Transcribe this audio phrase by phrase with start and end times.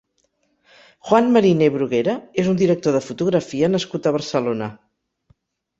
[1.09, 2.15] Juan Mariné Bruguera
[2.45, 4.75] és un director de fotografia nascut a Barcelona.